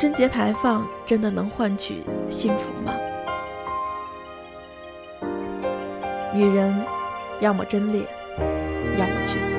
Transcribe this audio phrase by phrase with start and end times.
[0.00, 2.94] 贞节牌坊真的能换取幸福吗？
[6.34, 6.74] 女人
[7.38, 8.00] 要么贞烈，
[8.96, 9.58] 要么去死。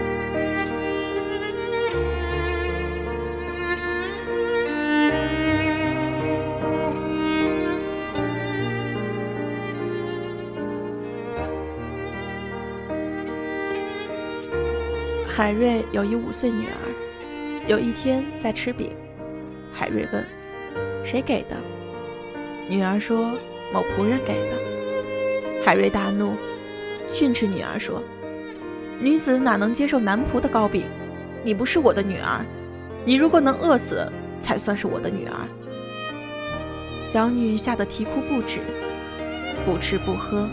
[15.27, 18.91] 海瑞有一五岁女儿，有一天在吃饼。
[19.73, 20.25] 海瑞问
[21.05, 21.57] ：“谁给的？”
[22.69, 23.37] 女儿说
[23.73, 24.57] ：“某仆人给的。”
[25.65, 26.35] 海瑞大怒，
[27.07, 28.01] 训斥女儿说
[28.99, 30.85] ：“女子哪能接受男仆的糕饼？
[31.43, 32.45] 你不是我的女儿，
[33.05, 34.07] 你如果能饿死，
[34.39, 35.35] 才算是我的女儿。”
[37.05, 38.59] 小女吓得啼哭不止，
[39.65, 40.47] 不吃不喝，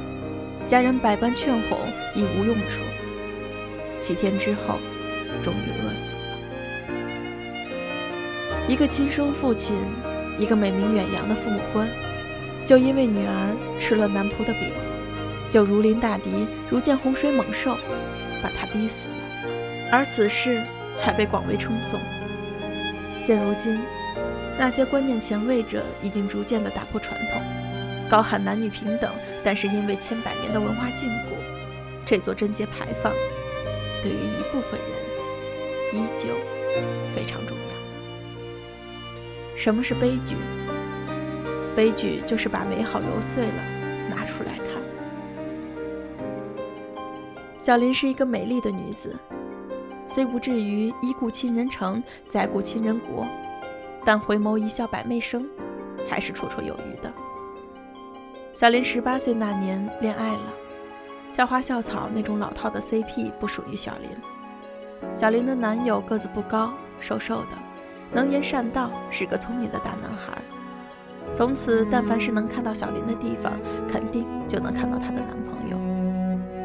[0.66, 1.78] 家人百般劝哄
[2.14, 2.82] 亦无用处。
[3.98, 4.78] 七天之后，
[5.42, 6.17] 终于饿死。
[8.68, 9.74] 一个亲生父亲，
[10.38, 11.88] 一个美名远扬的父母官，
[12.66, 14.70] 就因为女儿吃了男仆的饼，
[15.48, 17.78] 就如临大敌，如见洪水猛兽，
[18.42, 19.14] 把他逼死了。
[19.90, 20.62] 而此事
[21.00, 21.98] 还被广为称颂。
[23.16, 23.80] 现如今，
[24.58, 27.40] 那些观念前卫者已经逐渐地打破传统，
[28.10, 29.10] 高喊男女平等，
[29.42, 31.32] 但是因为千百年的文化禁锢，
[32.04, 33.14] 这座贞节牌坊
[34.02, 36.28] 对于一部分人依旧
[37.14, 37.67] 非常重要。
[39.58, 40.36] 什么是悲剧？
[41.74, 43.62] 悲剧就是把美好揉碎了
[44.08, 44.80] 拿出来看。
[47.58, 49.16] 小林是一个美丽的女子，
[50.06, 53.26] 虽不至于一顾倾人城，再顾倾人国，
[54.04, 55.44] 但回眸一笑百媚生，
[56.08, 57.12] 还是绰绰有余的。
[58.54, 60.54] 小林十八岁那年恋爱了，
[61.32, 64.08] 校花校草那种老套的 CP 不属于小林。
[65.16, 67.67] 小林的男友个子不高，瘦瘦的。
[68.12, 70.38] 能言善道，是个聪明的大男孩。
[71.34, 73.52] 从此，但凡是能看到小林的地方，
[73.86, 75.76] 肯定就能看到她的男朋友。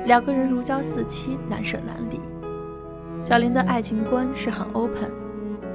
[0.05, 2.19] 两个人如胶似漆，难舍难离。
[3.23, 5.11] 小林的爱情观是很 open，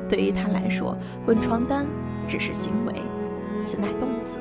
[0.08, 1.86] 对于他来说，滚床单
[2.26, 2.92] 只是行为，
[3.62, 4.38] 此乃动词；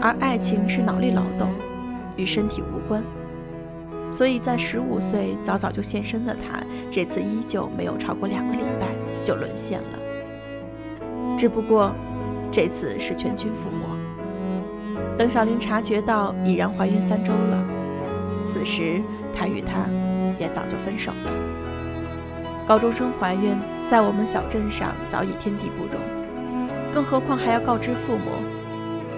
[0.00, 1.48] 而爱情是脑力劳动，
[2.16, 3.02] 与身体无关。
[4.10, 9.98] 所以在十五岁早早就现身的他，这次依旧没有超过两个礼拜就沦陷了。
[11.36, 11.92] 只不过，
[12.50, 13.86] 这次是全军覆没。
[15.18, 17.64] 等小林察觉到已然怀孕三周了，
[18.46, 19.02] 此时
[19.34, 19.86] 他与她
[20.38, 21.30] 也早就分手了。
[22.66, 26.00] 高中生怀孕在我们小镇上早已天地不容，
[26.92, 28.30] 更何况还要告知父母。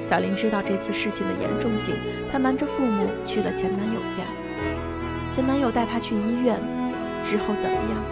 [0.02, 1.94] 小林知道这次事情的严重性，
[2.30, 4.22] 她瞒着父母去了前男友家。
[5.30, 6.58] 前男友带她去医院，
[7.24, 8.02] 之后怎么样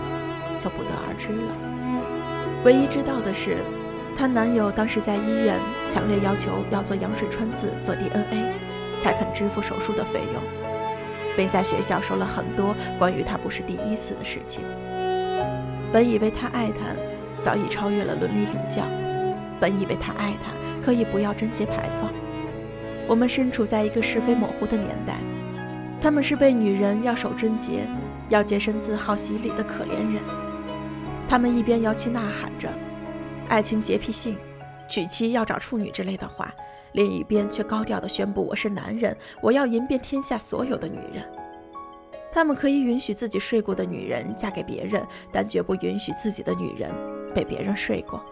[0.59, 2.63] 就不得而知了。
[2.65, 3.59] 唯一知道的是。
[4.17, 8.51] 她男友当时在医院强烈要求要做羊水穿刺、做 DNA，
[8.99, 10.43] 才肯支付手术的费用，
[11.37, 14.65] 并在学校说了很多关于他不是第一次的事情。
[15.93, 16.97] 本以为他爱她，
[17.43, 18.85] 早已超越了伦理礼教；
[19.61, 20.51] 本以为他爱她，
[20.85, 22.11] 可以不要贞洁牌坊。
[23.07, 25.19] 我们身处在一个是非模糊的年代，
[26.01, 27.87] 他们是被女人要守贞洁、
[28.31, 30.23] 要洁身自好洗礼的可怜人。
[31.29, 32.69] 他们一边摇旗呐喊着。
[33.49, 34.37] 爱情洁癖性，
[34.89, 36.53] 娶妻要找处女之类的话，
[36.93, 41.25] 另一边却高调地宣布：“我是男人，我要赢遍天下所有的女人。”
[42.33, 46.91] 他们可以允许自己睡过的女人嫁给别人，但绝不允许自己的女人
[47.35, 48.23] 被别人睡过。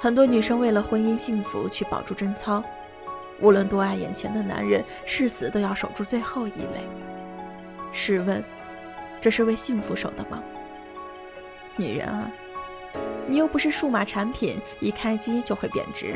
[0.00, 2.62] 很多女生为了婚姻幸福去保住贞操，
[3.40, 6.88] 无论多爱眼前的男人，誓死都要守住最后一类。
[7.92, 8.42] 试问，
[9.20, 10.42] 这是为幸福守的吗？
[11.76, 12.30] 女人啊！
[13.28, 16.14] 你又不是数码产品，一开机就会贬值。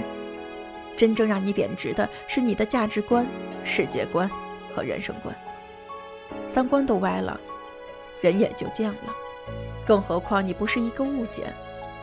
[0.96, 3.26] 真正让你贬值的是你的价值观、
[3.64, 4.30] 世界观
[4.74, 5.34] 和人生观。
[6.46, 7.40] 三观都歪了，
[8.20, 9.14] 人也就贱了。
[9.86, 11.52] 更何况你不是一个物件，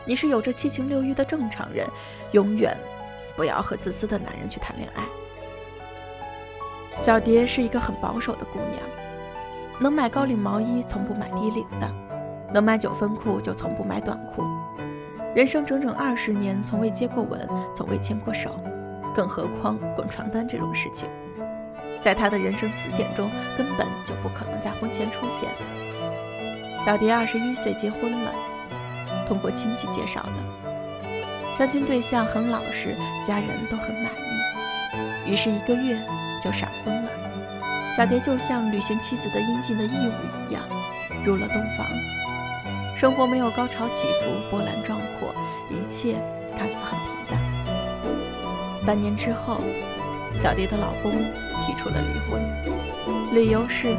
[0.04, 1.86] 你是有着七情六欲的正常人。
[2.32, 2.76] 永远
[3.36, 5.04] 不要和自私的男人去谈恋爱。
[6.98, 8.82] 小蝶是一个很保守的姑娘，
[9.78, 11.88] 能买高领毛衣从不买低领的，
[12.52, 14.42] 能买九分裤就从不买短裤。
[15.38, 18.58] 人生整整二十年，从未接过吻，从未牵过手，
[19.14, 21.08] 更何况滚床单这种事情，
[22.00, 25.48] 在他的人生词典中根本就不可能在婚前出现。
[26.82, 28.34] 小蝶二十一岁结婚了，
[29.28, 34.10] 通过亲戚介绍的，相亲对象很老实，家人都很满
[35.24, 35.96] 意，于是一个月
[36.42, 37.10] 就闪婚了。
[37.96, 40.64] 小蝶就像履行妻子的应尽的义务一样，
[41.24, 41.86] 入了洞房。
[42.98, 45.32] 生活没有高潮起伏、波澜壮阔，
[45.70, 46.16] 一切
[46.58, 47.38] 看似很平淡。
[48.84, 49.60] 半年之后，
[50.34, 51.12] 小迪的老公
[51.64, 52.42] 提出了离婚，
[53.32, 53.96] 理由是：“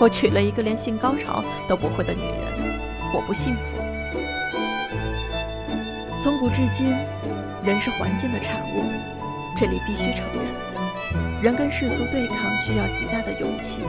[0.00, 2.80] 我娶了一个连性高潮都不会的女人，
[3.14, 3.76] 我不幸福。”
[6.18, 6.96] 从古至今，
[7.62, 8.84] 人是环境的产物，
[9.54, 13.80] 这里必须承认，人跟世俗对抗需要极大的勇气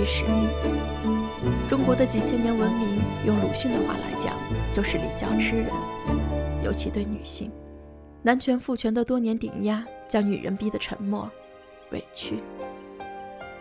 [0.00, 0.46] 与实力。
[1.68, 4.34] 中国的几千年文明，用鲁迅的话来讲，
[4.72, 5.66] 就是礼教吃人，
[6.64, 7.50] 尤其对女性，
[8.22, 11.30] 男权父权的多年顶压，将女人逼得沉默、
[11.90, 12.40] 委屈。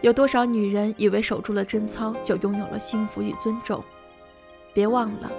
[0.01, 3.83] 有多少女人以为守住了贞操，就拥有了幸福与尊重？
[4.73, 5.31] 别忘了，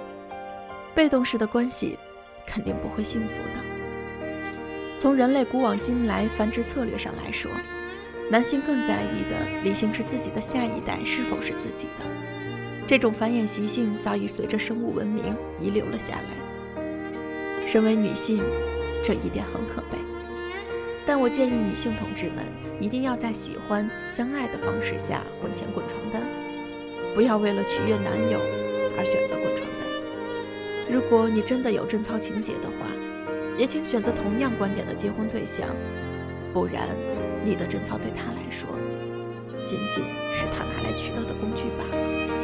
[0.93, 1.97] 被动式的关系。
[2.43, 4.97] 肯定不会幸福的。
[4.97, 7.49] 从人类古往今来繁殖策略上来说，
[8.31, 12.05] 男性更在意的理性是自己的下一代是否是自己的。
[12.87, 17.67] 这种繁衍习性早已随着生物文明遗留了下来。
[17.67, 18.41] 身为女性，
[19.03, 19.97] 这一点很可悲。
[21.05, 22.45] 但我建议女性同志们
[22.79, 26.21] 一定要在喜欢相爱的方式下婚前滚床单，
[27.13, 28.39] 不要为了取悦男友
[28.97, 30.89] 而选择滚床单。
[30.89, 32.87] 如果你真的有贞操情节的话，
[33.57, 35.67] 也请选择同样观点的结婚对象，
[36.53, 36.87] 不然
[37.43, 38.69] 你的贞操对他来说，
[39.65, 40.03] 仅仅
[40.33, 42.40] 是他拿来取乐的工具罢了。